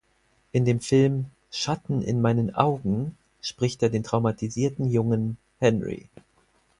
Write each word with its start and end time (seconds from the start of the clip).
In 0.51 0.65
dem 0.65 0.79
Film 0.79 1.27
"Schatten 1.51 2.01
in 2.01 2.21
meinen 2.21 2.55
Augen" 2.55 3.15
spricht 3.39 3.83
er 3.83 3.91
den 3.91 4.01
traumatisierten 4.01 4.87
Jungen 4.87 5.37
"Henry". 5.59 6.09